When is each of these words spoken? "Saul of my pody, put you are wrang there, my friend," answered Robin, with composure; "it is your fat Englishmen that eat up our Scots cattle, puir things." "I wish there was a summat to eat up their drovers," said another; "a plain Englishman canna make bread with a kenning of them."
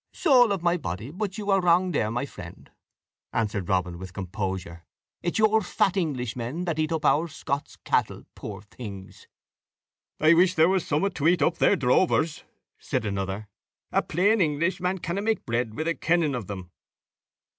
"Saul 0.13 0.51
of 0.51 0.63
my 0.63 0.77
pody, 0.77 1.11
put 1.11 1.37
you 1.37 1.51
are 1.51 1.61
wrang 1.61 1.91
there, 1.91 2.09
my 2.09 2.25
friend," 2.25 2.71
answered 3.33 3.69
Robin, 3.69 3.99
with 3.99 4.13
composure; 4.13 4.83
"it 5.21 5.33
is 5.35 5.37
your 5.37 5.61
fat 5.61 5.95
Englishmen 5.95 6.65
that 6.65 6.79
eat 6.79 6.91
up 6.91 7.05
our 7.05 7.27
Scots 7.27 7.75
cattle, 7.83 8.23
puir 8.33 8.63
things." 8.63 9.27
"I 10.19 10.33
wish 10.33 10.55
there 10.55 10.69
was 10.69 10.81
a 10.81 10.85
summat 10.87 11.13
to 11.13 11.27
eat 11.27 11.43
up 11.43 11.57
their 11.59 11.75
drovers," 11.75 12.43
said 12.79 13.05
another; 13.05 13.47
"a 13.91 14.01
plain 14.01 14.41
Englishman 14.41 14.97
canna 14.97 15.21
make 15.21 15.45
bread 15.45 15.75
with 15.75 15.87
a 15.87 15.93
kenning 15.93 16.33
of 16.33 16.47
them." 16.47 16.71